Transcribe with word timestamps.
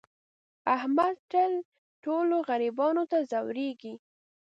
احمد 0.75 1.15
تل 1.31 1.51
ټولو 2.03 2.35
غریبانو 2.49 3.03
ته 3.11 3.17
ځورېږي. 3.31 3.93